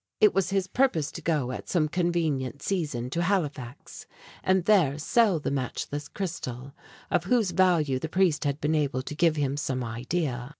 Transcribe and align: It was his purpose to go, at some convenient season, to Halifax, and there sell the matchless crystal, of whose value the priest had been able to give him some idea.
It 0.19 0.33
was 0.33 0.49
his 0.49 0.65
purpose 0.65 1.11
to 1.11 1.21
go, 1.21 1.51
at 1.51 1.69
some 1.69 1.87
convenient 1.87 2.63
season, 2.63 3.11
to 3.11 3.21
Halifax, 3.21 4.07
and 4.43 4.65
there 4.65 4.97
sell 4.97 5.39
the 5.39 5.51
matchless 5.51 6.07
crystal, 6.07 6.73
of 7.11 7.25
whose 7.25 7.51
value 7.51 7.99
the 7.99 8.09
priest 8.09 8.43
had 8.43 8.59
been 8.59 8.73
able 8.73 9.03
to 9.03 9.13
give 9.13 9.35
him 9.35 9.57
some 9.57 9.83
idea. 9.83 10.49